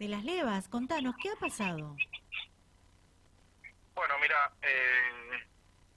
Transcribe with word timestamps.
de 0.00 0.08
las 0.08 0.24
levas. 0.24 0.66
Contanos, 0.68 1.14
¿qué 1.22 1.28
ha 1.28 1.36
pasado? 1.36 1.94
Bueno, 3.94 4.14
mira, 4.18 4.50
eh, 4.62 5.46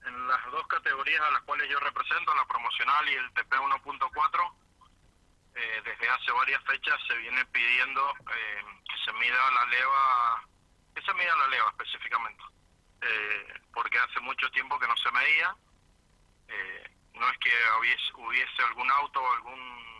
en 0.04 0.28
las 0.28 0.44
dos 0.52 0.66
categorías 0.66 1.22
a 1.22 1.30
las 1.30 1.42
cuales 1.44 1.68
yo 1.70 1.80
represento, 1.80 2.34
la 2.34 2.44
promocional 2.44 3.08
y 3.08 3.14
el 3.14 3.32
TP 3.32 3.56
1.4, 3.56 4.54
eh, 5.54 5.82
desde 5.82 6.08
hace 6.10 6.32
varias 6.32 6.62
fechas 6.64 7.00
se 7.08 7.16
viene 7.16 7.46
pidiendo 7.46 8.10
eh, 8.30 8.62
que 8.84 9.04
se 9.06 9.12
mida 9.14 9.50
la 9.50 9.66
leva, 9.66 10.44
que 10.94 11.00
se 11.00 11.14
mida 11.14 11.34
la 11.36 11.46
leva 11.46 11.70
específicamente, 11.70 12.44
eh, 13.00 13.54
porque 13.72 13.98
hace 13.98 14.20
mucho 14.20 14.50
tiempo 14.50 14.78
que 14.78 14.86
no 14.86 14.96
se 14.98 15.10
medía, 15.12 15.56
no 17.14 17.30
es 17.30 17.38
que 17.38 17.50
hubiese, 17.80 18.12
hubiese 18.16 18.62
algún 18.68 18.90
auto 18.90 19.22
o 19.22 19.32
algún 19.32 19.93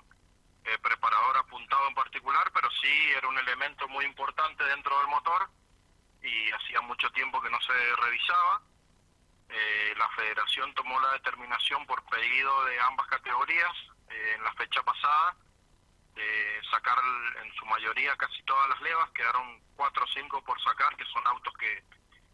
preparador 0.82 1.36
apuntado 1.38 1.88
en 1.88 1.94
particular, 1.94 2.50
pero 2.52 2.70
sí 2.70 3.10
era 3.16 3.28
un 3.28 3.38
elemento 3.38 3.86
muy 3.88 4.04
importante 4.04 4.64
dentro 4.64 4.98
del 4.98 5.08
motor 5.08 5.50
y 6.22 6.50
hacía 6.52 6.80
mucho 6.80 7.10
tiempo 7.10 7.40
que 7.42 7.50
no 7.50 7.60
se 7.60 7.96
revisaba. 7.96 8.62
la 9.96 10.08
federación 10.16 10.74
tomó 10.74 10.98
la 11.00 11.12
determinación 11.12 11.86
por 11.86 12.02
pedido 12.06 12.64
de 12.64 12.80
ambas 12.80 13.06
categorías 13.08 13.72
en 14.08 14.42
la 14.42 14.52
fecha 14.54 14.82
pasada 14.82 15.36
de 16.14 16.60
sacar 16.70 16.96
en 17.42 17.52
su 17.54 17.66
mayoría 17.66 18.16
casi 18.16 18.42
todas 18.44 18.68
las 18.68 18.80
levas, 18.80 19.10
quedaron 19.10 19.60
cuatro 19.76 20.04
o 20.04 20.08
cinco 20.08 20.42
por 20.44 20.60
sacar, 20.62 20.96
que 20.96 21.04
son 21.06 21.26
autos 21.26 21.52
que, 21.54 21.82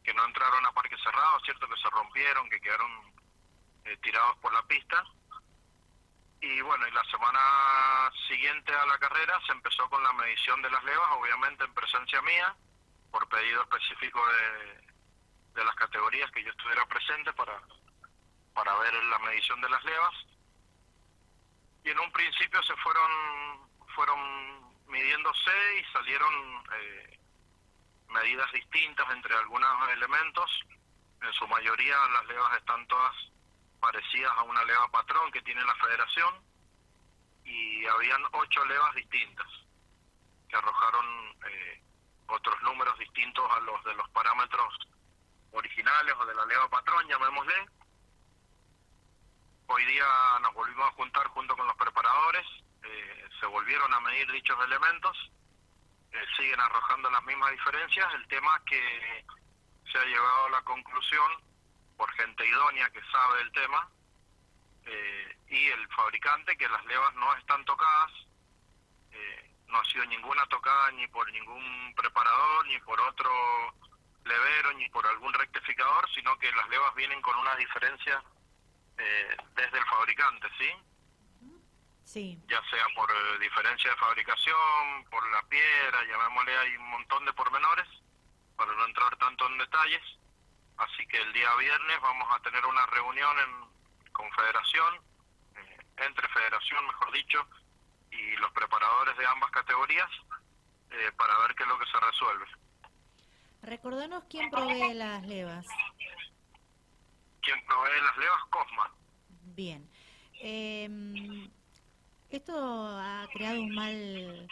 que 0.04 0.14
no 0.14 0.24
entraron 0.24 0.64
a 0.66 0.72
parque 0.72 0.96
cerrado, 1.02 1.40
cierto 1.44 1.66
que 1.68 1.80
se 1.80 1.90
rompieron, 1.90 2.48
que 2.50 2.60
quedaron 2.60 2.90
eh, 3.84 3.96
tirados 4.02 4.36
por 4.38 4.52
la 4.52 4.62
pista. 4.64 5.04
Y 6.42 6.60
bueno, 6.62 6.86
y 6.88 6.90
la 6.92 7.04
semana 7.04 8.10
siguiente 8.28 8.72
a 8.72 8.86
la 8.86 8.98
carrera 8.98 9.38
se 9.46 9.52
empezó 9.52 9.88
con 9.90 10.02
la 10.02 10.12
medición 10.14 10.62
de 10.62 10.70
las 10.70 10.82
levas, 10.84 11.08
obviamente 11.12 11.64
en 11.64 11.74
presencia 11.74 12.22
mía, 12.22 12.56
por 13.10 13.28
pedido 13.28 13.62
específico 13.62 14.20
de, 14.26 14.90
de 15.54 15.64
las 15.64 15.74
categorías 15.74 16.30
que 16.30 16.42
yo 16.42 16.50
estuviera 16.50 16.86
presente 16.86 17.32
para, 17.34 17.60
para 18.54 18.74
ver 18.78 18.94
la 19.04 19.18
medición 19.18 19.60
de 19.60 19.68
las 19.68 19.84
levas. 19.84 20.14
Y 21.84 21.90
en 21.90 22.00
un 22.00 22.12
principio 22.12 22.62
se 22.62 22.76
fueron 22.76 23.70
fueron 23.94 24.86
midiéndose 24.86 25.78
y 25.78 25.92
salieron 25.92 26.64
eh, 26.74 27.20
medidas 28.08 28.50
distintas 28.52 29.10
entre 29.10 29.34
algunos 29.34 29.88
elementos. 29.90 30.60
En 31.22 31.32
su 31.34 31.46
mayoría 31.48 31.96
las 32.14 32.26
levas 32.26 32.56
están 32.56 32.86
todas 32.86 33.14
parecidas 33.80 34.32
a 34.36 34.42
una 34.42 34.64
leva 34.64 34.88
patrón 34.88 35.30
que 35.32 35.42
tiene 35.42 35.64
la 35.64 35.74
federación 35.76 36.34
y 37.44 37.86
habían 37.86 38.22
ocho 38.32 38.64
levas 38.66 38.94
distintas 38.94 39.46
que 40.48 40.56
arrojaron 40.56 41.06
eh, 41.48 41.82
otros 42.26 42.60
números 42.62 42.98
distintos 42.98 43.44
a 43.50 43.60
los 43.60 43.82
de 43.84 43.94
los 43.94 44.08
parámetros 44.10 44.74
originales 45.52 46.14
o 46.18 46.26
de 46.26 46.34
la 46.34 46.44
leva 46.46 46.68
patrón, 46.68 47.06
llamémosle. 47.08 47.54
Hoy 49.66 49.84
día 49.84 50.04
nos 50.42 50.52
volvimos 50.54 50.86
a 50.88 50.92
juntar 50.92 51.26
junto 51.28 51.56
con 51.56 51.66
los 51.66 51.76
preparadores 51.76 52.46
eh, 52.82 53.28
se 53.38 53.46
volvieron 53.46 53.92
a 53.92 54.00
medir 54.00 54.30
dichos 54.32 54.56
elementos, 54.64 55.30
eh, 56.12 56.24
siguen 56.36 56.60
arrojando 56.60 57.10
las 57.10 57.22
mismas 57.24 57.50
diferencias, 57.52 58.06
el 58.14 58.26
tema 58.28 58.50
es 58.56 58.62
que 58.64 59.24
se 59.92 59.98
ha 59.98 60.04
llegado 60.04 60.46
a 60.46 60.50
la 60.50 60.62
conclusión 60.62 61.32
por 62.00 62.10
gente 62.12 62.48
idónea 62.48 62.88
que 62.88 63.02
sabe 63.12 63.42
el 63.42 63.52
tema 63.52 63.90
eh, 64.86 65.36
y 65.48 65.66
el 65.66 65.86
fabricante 65.88 66.56
que 66.56 66.66
las 66.66 66.82
levas 66.86 67.14
no 67.16 67.36
están 67.36 67.62
tocadas, 67.66 68.10
no 69.66 69.78
ha 69.78 69.84
sido 69.84 70.04
ninguna 70.06 70.44
tocada 70.46 70.90
ni 70.92 71.06
por 71.08 71.30
ningún 71.30 71.94
preparador, 71.94 72.66
ni 72.66 72.78
por 72.80 72.98
otro 73.00 73.30
levero, 74.24 74.72
ni 74.78 74.88
por 74.88 75.06
algún 75.06 75.32
rectificador, 75.34 76.08
sino 76.14 76.36
que 76.38 76.50
las 76.52 76.68
levas 76.70 76.94
vienen 76.94 77.20
con 77.20 77.36
una 77.36 77.54
diferencia 77.56 78.24
desde 79.54 79.78
el 79.78 79.84
fabricante, 79.84 80.48
¿sí? 80.58 80.72
Ya 82.48 82.60
sea 82.70 82.84
por 82.96 83.08
eh, 83.08 83.38
diferencia 83.38 83.88
de 83.88 83.96
fabricación, 83.98 85.04
por 85.08 85.22
la 85.30 85.42
piedra, 85.42 86.04
llamémosle, 86.08 86.58
hay 86.58 86.76
un 86.76 86.90
montón 86.90 87.24
de 87.24 87.32
pormenores, 87.34 87.86
para 88.56 88.72
no 88.74 88.84
entrar 88.86 89.16
tanto 89.18 89.46
en 89.46 89.58
detalles. 89.58 90.02
Así 90.80 91.06
que 91.08 91.18
el 91.18 91.32
día 91.34 91.54
viernes 91.56 92.00
vamos 92.00 92.26
a 92.34 92.40
tener 92.40 92.64
una 92.64 92.86
reunión 92.86 93.36
en 93.38 94.12
Confederación, 94.12 94.94
eh, 95.56 95.76
entre 95.98 96.26
Federación, 96.28 96.86
mejor 96.86 97.12
dicho, 97.12 97.46
y 98.10 98.36
los 98.36 98.50
preparadores 98.52 99.16
de 99.18 99.26
ambas 99.26 99.50
categorías, 99.50 100.08
eh, 100.90 101.12
para 101.18 101.38
ver 101.40 101.54
qué 101.54 101.64
es 101.64 101.68
lo 101.68 101.78
que 101.78 101.84
se 101.84 102.00
resuelve. 102.00 102.46
Recordanos 103.62 104.24
quién 104.30 104.50
provee 104.50 104.94
las 104.94 105.22
levas. 105.26 105.66
¿Quién 107.42 107.62
provee 107.66 108.00
las 108.02 108.16
levas? 108.16 108.44
Cosma. 108.48 108.90
Bien. 109.54 109.86
Eh, 110.40 110.88
esto 112.30 112.54
ha 112.56 113.28
creado 113.34 113.60
un 113.60 113.74
mal 113.74 114.48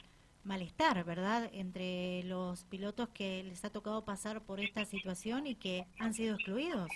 malestar, 0.49 1.05
¿verdad?, 1.05 1.51
entre 1.53 2.25
los 2.25 2.65
pilotos 2.65 3.11
que 3.11 3.45
les 3.45 3.65
ha 3.65 3.71
tocado 3.71 4.05
pasar 4.05 4.41
por 4.41 4.59
esta 4.59 4.85
situación 4.87 5.47
y 5.47 5.55
que 5.55 5.87
han 6.01 6.15
sido 6.15 6.35
excluidos. 6.35 6.91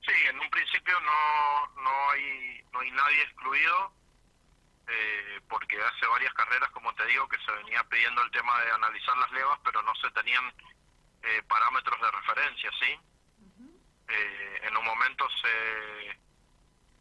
Sí, 0.00 0.14
en 0.30 0.40
un 0.40 0.50
principio 0.50 0.94
no, 1.00 1.82
no, 1.82 2.10
hay, 2.10 2.64
no 2.72 2.80
hay 2.80 2.90
nadie 2.90 3.22
excluido, 3.22 3.92
eh, 4.88 5.40
porque 5.48 5.76
hace 5.76 6.06
varias 6.06 6.32
carreras, 6.32 6.70
como 6.70 6.94
te 6.94 7.04
digo, 7.06 7.28
que 7.28 7.38
se 7.44 7.52
venía 7.52 7.84
pidiendo 7.84 8.22
el 8.22 8.30
tema 8.30 8.58
de 8.62 8.70
analizar 8.70 9.16
las 9.18 9.30
levas, 9.32 9.58
pero 9.62 9.82
no 9.82 9.94
se 9.96 10.10
tenían 10.12 10.44
eh, 11.22 11.42
parámetros 11.46 12.00
de 12.00 12.10
referencia, 12.10 12.70
¿sí? 12.80 12.98
Eh, 14.08 14.60
en 14.62 14.76
un 14.76 14.84
momento 14.84 15.26
se 15.42 16.18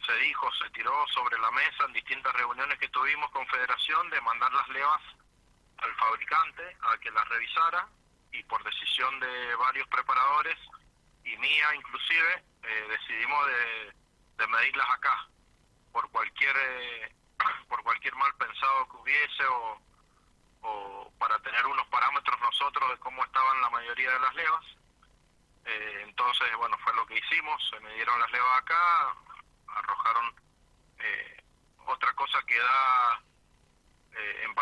se 0.05 0.13
dijo, 0.17 0.51
se 0.53 0.69
tiró 0.71 0.93
sobre 1.07 1.38
la 1.39 1.51
mesa 1.51 1.85
en 1.85 1.93
distintas 1.93 2.33
reuniones 2.33 2.77
que 2.79 2.89
tuvimos 2.89 3.29
con 3.31 3.47
Federación 3.47 4.09
de 4.09 4.21
mandar 4.21 4.51
las 4.53 4.67
levas 4.69 5.01
al 5.77 5.95
fabricante 5.95 6.77
a 6.81 6.97
que 6.97 7.11
las 7.11 7.27
revisara 7.29 7.88
y 8.31 8.43
por 8.43 8.63
decisión 8.63 9.19
de 9.19 9.55
varios 9.55 9.88
preparadores 9.88 10.57
y 11.23 11.35
mía 11.38 11.75
inclusive 11.75 12.43
eh, 12.63 12.88
decidimos 12.89 13.47
de, 13.47 14.47
medirlas 14.47 14.88
acá 14.91 15.27
por 15.91 16.09
cualquier 16.11 16.55
eh, 16.55 17.16
por 17.67 17.81
cualquier 17.83 18.16
mal 18.16 18.33
pensado 18.35 18.87
que 18.89 18.97
hubiese 18.97 19.43
o, 19.47 19.81
para 21.19 21.39
tener 21.39 21.66
unos 21.66 21.87
parámetros 21.87 22.39
nosotros 22.41 22.89
de 22.89 22.97
cómo 22.97 23.23
estaban 23.23 23.61
la 23.61 23.69
mayoría 23.69 24.11
de 24.11 24.19
las 24.19 24.35
levas. 24.35 24.66
Eh, 25.66 26.01
entonces 26.03 26.55
bueno 26.57 26.77
fue 26.79 26.93
lo 26.95 27.05
que 27.07 27.17
hicimos 27.17 27.61
se 27.69 27.79
midieron 27.79 28.19
las 28.19 28.31
levas 28.31 28.57
acá 28.57 29.16
arrojaron 29.75 30.33
eh, 30.99 31.43
otra 31.85 32.13
cosa 32.13 32.41
que 32.47 32.57
da 32.57 33.22
eh, 34.13 34.43
en 34.45 34.55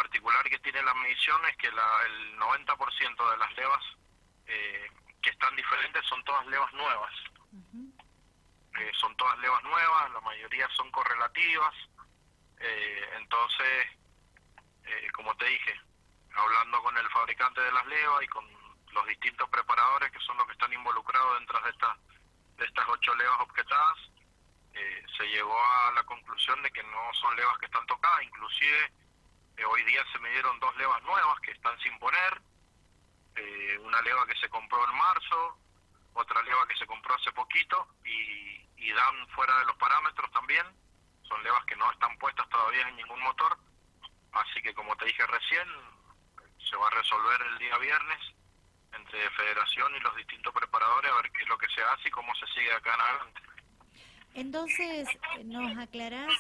la 0.84 0.94
medición 0.96 1.44
es 1.46 1.58
que 1.58 1.72
la, 1.72 1.86
el 2.06 2.40
90% 2.40 3.32
de 3.32 3.38
las 3.38 3.54
levas 3.56 3.84
eh, 4.48 4.92
que 5.22 5.30
están 5.30 5.56
diferentes 5.56 6.06
son 6.06 6.24
todas 6.24 6.46
levas 6.48 6.72
nuevas. 6.74 7.14
son 9.00 9.16
todas 9.18 9.38
levas 9.40 9.64
nuevas, 9.64 10.12
la 10.12 10.22
mayoría 10.22 10.68
son 10.70 10.92
correlativas. 10.92 11.76
entonces, 13.18 13.88
como 15.14 15.36
te 15.38 15.46
dije, 15.46 15.80
hablando 16.36 16.82
con 16.82 16.98
el 16.98 17.10
fabricante 17.10 17.62
de 17.62 17.72
las 17.72 17.86
levas 17.86 18.24
y 18.24 18.28
con 18.28 18.46
los 18.92 19.08
distintos 19.08 19.50
preparadores 19.50 20.12
que 20.12 20.20
son 20.20 20.38
los 20.38 20.46
que 20.48 20.54
están 20.54 20.74
involucrados 20.74 21.40
dentro 21.40 21.60
de 21.62 21.70
estas 21.70 21.98
de 22.58 22.66
estas 22.66 22.86
ocho 22.88 23.16
levas 23.16 23.40
objetadas, 23.42 23.98
eh, 24.74 25.04
se 25.18 25.24
llegó 25.26 25.58
a 25.58 25.92
la 25.94 26.04
conclusión 26.04 26.62
de 26.62 26.72
que 26.72 26.84
no 26.84 27.14
son 27.14 27.36
levas 27.36 27.58
que 27.58 27.66
están 27.66 27.86
tocadas, 27.88 28.24
inclusive 28.24 28.94
eh, 29.58 29.66
hoy 29.66 29.84
día 29.84 30.04
se 30.12 30.20
me 30.20 30.30
dieron 30.30 30.60
dos 30.60 30.76
levas 30.78 31.02
nuevas 31.04 31.40
que 31.42 31.52
están 31.52 31.78
sin 31.80 31.98
poner, 32.00 32.42
eh, 33.36 33.78
una 33.80 34.02
leva 34.02 34.26
que 34.28 34.36
se 34.38 34.50
compró 34.50 34.84
en 34.90 34.96
marzo, 34.96 35.58
otra 36.14 36.42
leva 36.44 36.68
que 36.68 36.78
se 36.78 36.86
compró 36.86 37.16
hace 37.16 37.32
poquito 37.32 37.88
y, 38.06 38.68
y 38.78 38.92
dan 38.94 39.28
fuera 39.30 39.58
de 39.60 39.66
los 39.66 39.76
parámetros 39.78 40.32
también, 40.32 40.66
son 41.24 41.44
levas 41.44 41.64
que 41.66 41.76
no 41.76 41.92
están 41.92 42.18
puestas 42.18 42.48
todavía 42.50 42.88
en 42.88 42.96
ningún 42.96 43.22
motor, 43.22 43.58
así 44.34 44.62
que 44.62 44.74
como 44.74 44.96
te 44.98 45.06
dije 45.06 45.26
recién, 45.28 45.68
se 46.70 46.76
va 46.76 46.88
a 46.88 46.92
resolver 46.92 47.42
el 47.42 47.58
día 47.60 47.78
viernes 47.78 48.20
entre 48.94 49.30
Federación 49.32 49.96
y 49.96 50.00
los 50.00 50.16
distintos 50.16 50.54
preparadores 50.54 51.12
a 51.12 51.16
ver 51.16 51.32
qué 51.32 51.44
es 51.44 51.50
lo 51.50 51.58
que 51.58 51.70
se 51.70 51.84
hace 51.84 52.08
y 52.08 52.12
cómo 52.12 52.34
se 52.36 52.48
sigue 52.48 52.74
acá 52.74 52.94
en 52.94 53.02
adelante. 53.02 53.42
Entonces, 54.34 55.08
¿nos 55.46 55.78
aclarás 55.78 56.34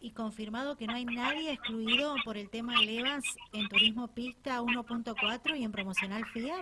y 0.00 0.12
confirmado 0.12 0.76
que 0.76 0.86
no 0.86 0.94
hay 0.94 1.04
nadie 1.04 1.52
excluido 1.52 2.14
por 2.24 2.36
el 2.36 2.50
tema 2.50 2.74
levas 2.80 3.24
en 3.52 3.68
Turismo 3.68 4.14
Pista 4.14 4.60
1.4 4.60 5.56
y 5.56 5.64
en 5.64 5.72
Promocional 5.72 6.24
FIA? 6.32 6.60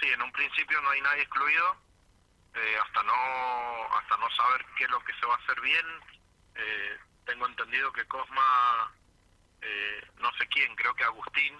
Sí, 0.00 0.08
en 0.08 0.22
un 0.22 0.32
principio 0.32 0.80
no 0.80 0.90
hay 0.90 1.00
nadie 1.00 1.22
excluido, 1.22 1.76
eh, 2.54 2.76
hasta 2.84 3.02
no 3.02 3.12
hasta 3.96 4.16
no 4.16 4.30
saber 4.30 4.64
qué 4.78 4.84
es 4.84 4.90
lo 4.90 5.00
que 5.00 5.12
se 5.14 5.26
va 5.26 5.34
a 5.34 5.38
hacer 5.38 5.60
bien. 5.60 5.86
Eh, 6.54 6.98
tengo 7.26 7.46
entendido 7.46 7.92
que 7.92 8.06
Cosma 8.06 8.92
eh, 9.62 10.06
no 10.18 10.30
sé 10.38 10.46
quién, 10.48 10.74
creo 10.76 10.94
que 10.94 11.04
Agustín, 11.04 11.54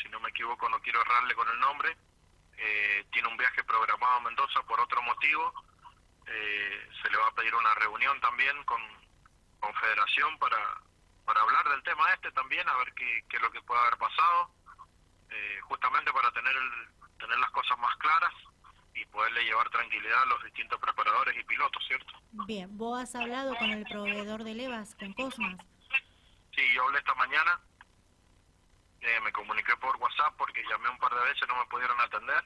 si 0.00 0.08
no 0.08 0.20
me 0.20 0.30
equivoco, 0.30 0.68
no 0.68 0.80
quiero 0.80 1.00
errarle 1.02 1.34
con 1.34 1.48
el 1.48 1.60
nombre, 1.60 1.96
eh, 2.56 3.04
tiene 3.12 3.28
un 3.28 3.36
viaje 3.36 3.62
programado 3.64 4.14
a 4.14 4.20
Mendoza 4.20 4.62
por 4.62 4.80
otro 4.80 5.02
motivo. 5.02 5.52
Eh, 6.26 6.88
se 7.02 7.10
le 7.10 7.18
va 7.18 7.28
a 7.28 7.34
pedir 7.34 7.54
una 7.54 7.74
reunión 7.74 8.20
también 8.20 8.62
con, 8.64 8.80
con 9.60 9.74
Federación 9.74 10.38
para, 10.38 10.58
para 11.24 11.40
hablar 11.40 11.68
del 11.70 11.82
tema 11.82 12.10
este 12.14 12.30
también, 12.32 12.68
a 12.68 12.76
ver 12.76 12.92
qué, 12.94 13.24
qué 13.28 13.36
es 13.36 13.42
lo 13.42 13.50
que 13.50 13.62
puede 13.62 13.80
haber 13.80 13.98
pasado, 13.98 14.50
eh, 15.30 15.60
justamente 15.62 16.12
para 16.12 16.30
tener, 16.32 16.54
el, 16.54 17.18
tener 17.18 17.38
las 17.38 17.50
cosas 17.50 17.78
más 17.78 17.94
claras 17.96 18.32
y 18.94 19.04
poderle 19.06 19.44
llevar 19.44 19.68
tranquilidad 19.70 20.22
a 20.22 20.26
los 20.26 20.44
distintos 20.44 20.78
preparadores 20.80 21.36
y 21.36 21.44
pilotos, 21.44 21.84
¿cierto? 21.86 22.12
Bien, 22.46 22.76
¿vos 22.78 23.02
has 23.02 23.14
hablado 23.14 23.54
con 23.56 23.70
el 23.70 23.84
proveedor 23.84 24.44
de 24.44 24.54
levas, 24.54 24.94
con 24.94 25.12
Cosmas? 25.14 25.56
Sí, 26.54 26.62
yo 26.74 26.84
hablé 26.84 26.98
esta 26.98 27.14
mañana, 27.14 27.60
eh, 29.00 29.20
me 29.22 29.32
comuniqué 29.32 29.76
por 29.76 29.96
WhatsApp 29.96 30.34
porque 30.38 30.62
llamé 30.68 30.88
un 30.88 30.98
par 30.98 31.12
de 31.14 31.22
veces, 31.24 31.46
no 31.48 31.56
me 31.56 31.66
pudieron 31.66 32.00
atender. 32.00 32.44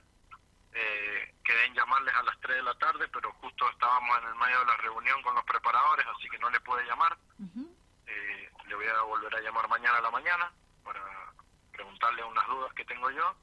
Eh, 0.72 1.34
quedé 1.44 1.66
en 1.66 1.74
llamarles 1.74 2.14
a 2.14 2.22
las 2.24 2.40
3 2.40 2.56
de 2.56 2.62
la 2.62 2.74
tarde, 2.78 3.07
estábamos 3.98 4.18
en 4.22 4.28
el 4.28 4.34
medio 4.36 4.58
de 4.60 4.66
la 4.66 4.76
reunión 4.76 5.22
con 5.22 5.34
los 5.34 5.44
preparadores, 5.44 6.06
así 6.16 6.28
que 6.28 6.38
no 6.38 6.50
le 6.50 6.60
pude 6.60 6.84
llamar. 6.84 7.16
eh, 8.06 8.50
le 8.66 8.74
voy 8.74 8.86
a 8.86 9.02
volver 9.02 9.34
a 9.34 9.40
llamar 9.40 9.68
mañana 9.68 9.98
a 9.98 10.02
la 10.02 10.10
mañana 10.10 10.52
para 10.84 11.00
preguntarle 11.72 12.24
unas 12.24 12.46
dudas 12.46 12.72
que 12.74 12.84
tengo 12.84 13.10
yo 13.10 13.34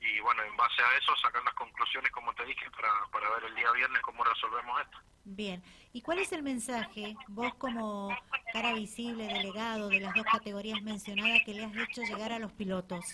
y 0.00 0.18
bueno, 0.20 0.42
en 0.42 0.56
base 0.56 0.82
a 0.82 0.96
eso 0.98 1.14
sacar 1.16 1.42
las 1.44 1.54
conclusiones, 1.54 2.10
como 2.10 2.34
te 2.34 2.44
dije, 2.44 2.68
para, 2.72 2.88
para 3.12 3.30
ver 3.34 3.44
el 3.44 3.54
día 3.54 3.70
viernes 3.72 4.02
cómo 4.02 4.24
resolvemos 4.24 4.80
esto. 4.80 4.98
Bien, 5.24 5.62
¿y 5.92 6.02
cuál 6.02 6.18
es 6.18 6.32
el 6.32 6.42
mensaje, 6.42 7.14
vos 7.28 7.54
como 7.54 8.08
cara 8.52 8.72
visible, 8.74 9.26
delegado 9.26 9.88
de 9.88 10.00
las 10.00 10.12
dos 10.14 10.24
categorías 10.24 10.82
mencionadas, 10.82 11.42
que 11.44 11.54
le 11.54 11.64
has 11.64 11.76
hecho 11.76 12.02
llegar 12.02 12.32
a 12.32 12.40
los 12.40 12.52
pilotos? 12.52 13.04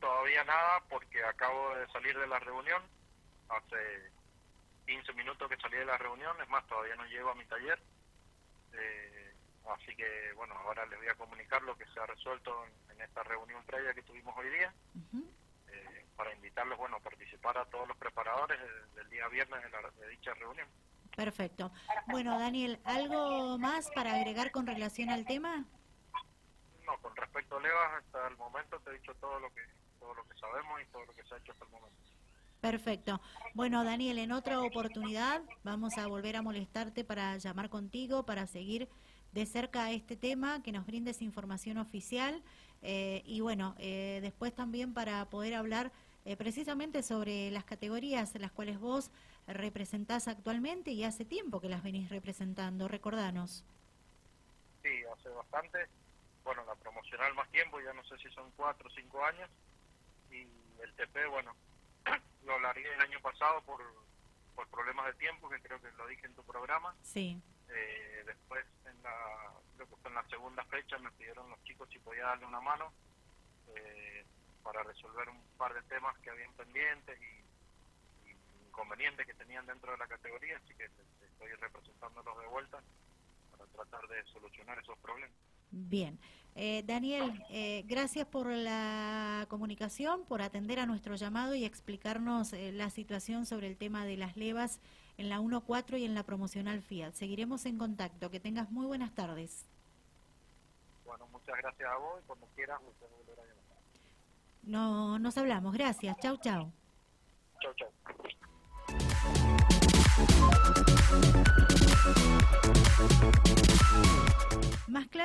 Todavía 0.00 0.42
nada, 0.44 0.82
porque 0.88 1.22
acabo 1.22 1.74
de 1.74 1.86
salir 1.88 2.18
de 2.18 2.26
la 2.26 2.38
reunión, 2.38 2.82
hace 3.50 4.10
15 4.90 5.12
minutos 5.12 5.48
que 5.48 5.56
salí 5.58 5.76
de 5.76 5.84
la 5.84 5.96
reunión, 5.98 6.36
es 6.42 6.48
más, 6.48 6.66
todavía 6.66 6.96
no 6.96 7.04
llego 7.06 7.30
a 7.30 7.34
mi 7.36 7.44
taller. 7.44 7.80
Eh, 8.72 9.34
así 9.68 9.94
que, 9.94 10.32
bueno, 10.34 10.54
ahora 10.58 10.84
les 10.86 10.98
voy 10.98 11.08
a 11.08 11.14
comunicar 11.14 11.62
lo 11.62 11.76
que 11.76 11.86
se 11.86 12.00
ha 12.00 12.06
resuelto 12.06 12.64
en, 12.66 12.96
en 12.96 13.00
esta 13.02 13.22
reunión 13.22 13.64
previa 13.64 13.94
que 13.94 14.02
tuvimos 14.02 14.36
hoy 14.36 14.50
día, 14.50 14.74
eh, 15.68 16.06
para 16.16 16.34
invitarlos, 16.34 16.76
bueno, 16.76 16.96
a 16.96 17.00
participar 17.00 17.56
a 17.56 17.66
todos 17.66 17.86
los 17.86 17.96
preparadores 17.98 18.58
del, 18.60 18.94
del 18.96 19.10
día 19.10 19.28
viernes 19.28 19.62
de, 19.62 19.70
la, 19.70 19.90
de 19.90 20.08
dicha 20.08 20.34
reunión. 20.34 20.66
Perfecto. 21.14 21.70
Bueno, 22.08 22.36
Daniel, 22.38 22.80
¿algo 22.84 23.58
más 23.58 23.90
para 23.94 24.14
agregar 24.14 24.50
con 24.50 24.66
relación 24.66 25.10
al 25.10 25.24
tema? 25.24 25.64
No, 26.84 26.98
con 27.00 27.14
respecto 27.14 27.58
a 27.58 27.60
Levas, 27.60 28.02
hasta 28.02 28.26
el 28.26 28.36
momento 28.36 28.80
te 28.80 28.90
he 28.90 28.94
dicho 28.94 29.14
todo 29.20 29.38
lo 29.38 29.54
que 29.54 29.62
todo 30.00 30.14
lo 30.14 30.26
que 30.26 30.34
sabemos 30.38 30.80
y 30.80 30.86
todo 30.86 31.04
lo 31.04 31.14
que 31.14 31.22
se 31.24 31.34
ha 31.34 31.38
hecho 31.38 31.52
hasta 31.52 31.64
el 31.64 31.70
momento. 31.70 32.00
Perfecto. 32.60 33.20
Bueno, 33.54 33.84
Daniel, 33.84 34.18
en 34.18 34.32
otra 34.32 34.60
oportunidad 34.60 35.42
vamos 35.64 35.96
a 35.96 36.06
volver 36.06 36.36
a 36.36 36.42
molestarte 36.42 37.04
para 37.04 37.36
llamar 37.38 37.70
contigo, 37.70 38.26
para 38.26 38.46
seguir 38.46 38.88
de 39.32 39.46
cerca 39.46 39.90
este 39.92 40.16
tema, 40.16 40.62
que 40.62 40.72
nos 40.72 40.86
brindes 40.86 41.22
información 41.22 41.78
oficial 41.78 42.42
eh, 42.82 43.22
y 43.24 43.40
bueno, 43.40 43.74
eh, 43.78 44.18
después 44.22 44.54
también 44.54 44.92
para 44.92 45.24
poder 45.30 45.54
hablar 45.54 45.90
eh, 46.24 46.36
precisamente 46.36 47.02
sobre 47.02 47.50
las 47.50 47.64
categorías 47.64 48.34
en 48.34 48.42
las 48.42 48.52
cuales 48.52 48.78
vos 48.78 49.10
representás 49.46 50.28
actualmente 50.28 50.90
y 50.90 51.04
hace 51.04 51.24
tiempo 51.24 51.60
que 51.60 51.68
las 51.68 51.82
venís 51.82 52.10
representando. 52.10 52.88
Recordanos. 52.88 53.64
Sí, 54.82 54.90
hace 55.16 55.28
bastante. 55.30 55.78
Bueno, 56.44 56.62
la 56.66 56.74
promocional 56.74 57.34
más 57.34 57.48
tiempo, 57.50 57.80
ya 57.80 57.92
no 57.94 58.04
sé 58.04 58.18
si 58.18 58.28
son 58.34 58.50
cuatro 58.56 58.88
o 58.88 58.92
cinco 58.92 59.24
años. 59.24 59.48
Y 60.30 60.46
el 60.82 60.94
TP, 60.94 61.26
bueno, 61.30 61.54
lo 62.44 62.58
largué 62.60 62.92
el 62.92 63.00
año 63.00 63.20
pasado 63.20 63.62
por, 63.62 63.82
por 64.54 64.68
problemas 64.68 65.06
de 65.06 65.14
tiempo, 65.14 65.48
que 65.48 65.60
creo 65.60 65.80
que 65.80 65.90
lo 65.92 66.06
dije 66.06 66.26
en 66.26 66.34
tu 66.34 66.44
programa. 66.44 66.94
Sí. 67.02 67.40
Eh, 67.68 68.22
después, 68.26 68.64
en 68.86 69.02
la, 69.02 69.52
creo 69.76 69.88
que 69.88 69.96
fue 69.96 70.10
en 70.10 70.14
la 70.14 70.28
segunda 70.28 70.64
fecha, 70.64 70.98
me 70.98 71.10
pidieron 71.12 71.48
los 71.50 71.62
chicos 71.64 71.88
si 71.90 71.98
podía 71.98 72.24
darle 72.24 72.46
una 72.46 72.60
mano 72.60 72.92
eh, 73.74 74.24
para 74.62 74.82
resolver 74.82 75.28
un 75.28 75.40
par 75.56 75.72
de 75.74 75.82
temas 75.82 76.18
que 76.18 76.30
habían 76.30 76.52
pendientes 76.54 77.18
y, 77.20 78.28
y 78.30 78.36
inconvenientes 78.66 79.26
que 79.26 79.34
tenían 79.34 79.66
dentro 79.66 79.92
de 79.92 79.98
la 79.98 80.06
categoría, 80.06 80.56
así 80.56 80.74
que 80.74 80.84
estoy 80.84 81.52
representándolos 81.54 82.38
de 82.40 82.46
vuelta 82.46 82.82
para 83.52 83.66
tratar 83.66 84.08
de 84.08 84.24
solucionar 84.24 84.78
esos 84.78 84.98
problemas. 84.98 85.36
Bien. 85.70 86.18
Eh, 86.56 86.82
Daniel, 86.84 87.42
eh, 87.48 87.84
gracias 87.86 88.26
por 88.26 88.46
la 88.48 89.46
comunicación, 89.48 90.24
por 90.24 90.42
atender 90.42 90.80
a 90.80 90.86
nuestro 90.86 91.14
llamado 91.14 91.54
y 91.54 91.64
explicarnos 91.64 92.52
eh, 92.52 92.72
la 92.72 92.90
situación 92.90 93.46
sobre 93.46 93.68
el 93.68 93.76
tema 93.76 94.04
de 94.04 94.16
las 94.16 94.36
levas 94.36 94.80
en 95.16 95.28
la 95.28 95.40
1.4 95.40 95.98
y 95.98 96.04
en 96.04 96.14
la 96.14 96.24
promocional 96.24 96.82
Fiat. 96.82 97.12
Seguiremos 97.12 97.66
en 97.66 97.78
contacto. 97.78 98.30
Que 98.30 98.40
tengas 98.40 98.70
muy 98.70 98.86
buenas 98.86 99.14
tardes. 99.14 99.64
Bueno, 101.04 101.26
muchas 101.32 101.56
gracias 101.56 101.88
a 101.88 101.96
vos 101.96 102.20
y 102.22 102.26
cuando 102.26 102.46
quieras 102.54 102.80
me 102.82 102.90
puedes 102.90 103.16
volver 103.16 103.40
a 103.40 103.42
llamar. 103.42 103.78
No, 104.64 105.18
nos 105.18 105.38
hablamos. 105.38 105.72
Gracias. 105.72 106.16
Chau, 106.18 106.36
chau. 106.38 106.72
Chau, 107.60 107.74
chau. 107.74 107.88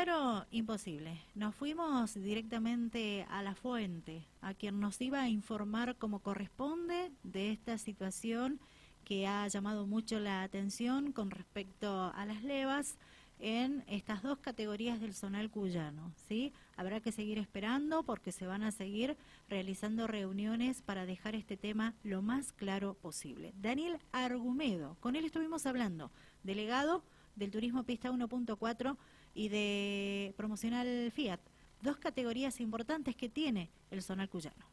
Claro, 0.05 0.45
imposible. 0.51 1.19
Nos 1.33 1.55
fuimos 1.55 2.13
directamente 2.13 3.25
a 3.27 3.41
la 3.41 3.55
fuente, 3.55 4.23
a 4.39 4.53
quien 4.53 4.79
nos 4.79 5.01
iba 5.01 5.21
a 5.21 5.29
informar 5.29 5.95
como 5.95 6.19
corresponde 6.19 7.11
de 7.23 7.51
esta 7.51 7.79
situación 7.79 8.59
que 9.03 9.25
ha 9.25 9.47
llamado 9.47 9.87
mucho 9.87 10.19
la 10.19 10.43
atención 10.43 11.11
con 11.11 11.31
respecto 11.31 12.11
a 12.13 12.23
las 12.27 12.43
levas 12.43 12.99
en 13.39 13.83
estas 13.87 14.21
dos 14.21 14.37
categorías 14.37 15.01
del 15.01 15.15
zonal 15.15 15.49
cuyano. 15.49 16.13
¿sí? 16.27 16.53
Habrá 16.77 16.99
que 16.99 17.11
seguir 17.11 17.39
esperando 17.39 18.03
porque 18.03 18.31
se 18.31 18.45
van 18.45 18.61
a 18.61 18.71
seguir 18.71 19.17
realizando 19.49 20.05
reuniones 20.05 20.83
para 20.83 21.07
dejar 21.07 21.33
este 21.33 21.57
tema 21.57 21.95
lo 22.03 22.21
más 22.21 22.51
claro 22.51 22.93
posible. 22.93 23.53
Daniel 23.57 23.97
Argumedo, 24.11 24.97
con 24.99 25.15
él 25.15 25.25
estuvimos 25.25 25.65
hablando, 25.65 26.11
delegado 26.43 27.03
del 27.35 27.49
Turismo 27.49 27.83
Pista 27.83 28.11
1.4 28.11 28.97
y 29.35 29.49
de 29.49 30.33
Promocional 30.37 31.11
Fiat, 31.11 31.39
dos 31.81 31.97
categorías 31.97 32.59
importantes 32.59 33.15
que 33.15 33.29
tiene 33.29 33.69
el 33.91 34.01
zonal 34.01 34.29
cuyano. 34.29 34.65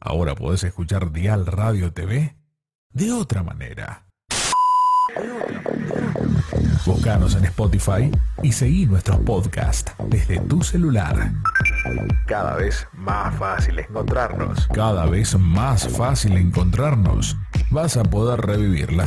Ahora 0.00 0.34
podés 0.34 0.64
escuchar 0.64 1.12
Dial 1.12 1.46
Radio 1.46 1.92
TV 1.92 2.34
de 2.90 3.12
otra 3.12 3.42
manera. 3.42 4.06
Búscanos 6.86 7.34
en 7.36 7.44
Spotify 7.46 8.10
y 8.42 8.52
seguí 8.52 8.84
nuestros 8.86 9.18
podcasts 9.20 9.92
desde 10.08 10.38
tu 10.40 10.62
celular. 10.62 11.32
Cada 12.26 12.56
vez 12.56 12.86
más 12.92 13.34
fácil 13.36 13.78
encontrarnos. 13.78 14.68
Cada 14.68 15.06
vez 15.06 15.38
más 15.38 15.88
fácil 15.88 16.36
encontrarnos. 16.36 17.36
Vas 17.70 17.96
a 17.96 18.04
poder 18.04 18.40
revivir 18.40 18.92
las 18.92 19.02